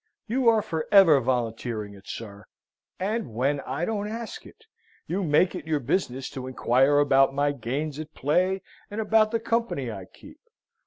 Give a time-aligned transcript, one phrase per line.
[0.25, 2.45] You are for ever volunteering it, sir,
[2.99, 4.65] and when I don't ask it.
[5.05, 9.39] You make it your business to inquire about my gains at play, and about the
[9.39, 10.39] company I keep.